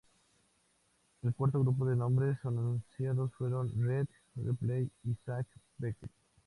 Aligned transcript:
El 1.21 1.35
cuarto 1.35 1.59
grupo 1.59 1.85
de 1.85 1.95
nombres 1.95 2.43
anunciados 2.43 3.31
fueron 3.35 3.71
Rhea 3.85 4.03
Ripley 4.35 4.89
y 5.03 5.13
Sage 5.27 5.51
Beckett. 5.77 6.09